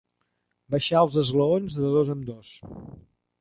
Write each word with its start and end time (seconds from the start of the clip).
Baixar 0.75 1.01
els 1.07 1.17
esglaons 1.23 1.77
de 1.81 1.93
dos 1.97 2.11
en 2.15 2.25
dos. 2.31 2.51